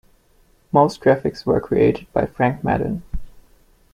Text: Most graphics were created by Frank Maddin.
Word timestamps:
Most 0.71 0.99
graphics 0.99 1.45
were 1.45 1.61
created 1.61 2.11
by 2.11 2.25
Frank 2.25 2.63
Maddin. 2.63 3.03